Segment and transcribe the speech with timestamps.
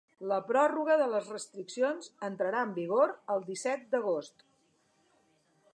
[0.29, 4.45] La pròrroga de les restriccions entrarà en vigor el disset d’agost.